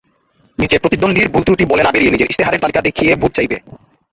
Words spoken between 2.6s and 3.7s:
তালিকা দেখিয়ে ভোট চাইবে।